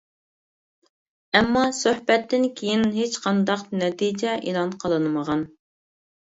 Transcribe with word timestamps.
ئەمما 1.39 1.65
سۆھبەتتىن 1.81 2.49
كېيىن 2.63 2.87
ھېچقانداق 2.97 3.63
نەتىجە 3.85 4.35
ئېلان 4.43 4.77
قىلىنمىغان. 4.85 5.49